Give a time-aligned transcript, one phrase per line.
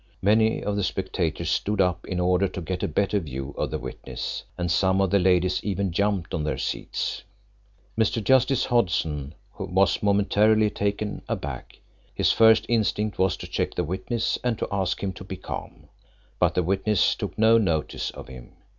[0.23, 3.77] Many of the spectators stood up in order to get a better view of the
[3.77, 7.21] witness, and some of the ladies even jumped on their seats.
[7.95, 8.23] Mr.
[8.23, 11.77] Justice Hodson was momentarily taken aback.
[12.15, 15.87] His first instinct was to check the witness and to ask him to be calm,
[16.39, 18.53] but the witness took no notice of him.